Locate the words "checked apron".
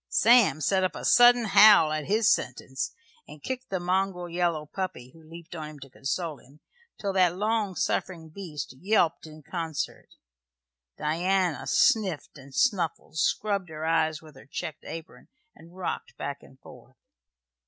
14.47-15.27